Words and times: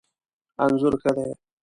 انځور 0.63 0.93
ښه 1.01 1.11
دی 1.17 1.29